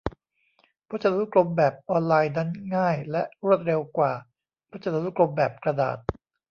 [0.89, 4.11] พจนานุกรมแบบออนไลน์นั้นง่ายและรวดเร็วกว่า
[4.69, 5.97] พจนานุกรมแบบกระดาษ